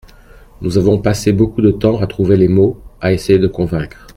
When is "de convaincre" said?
3.37-4.07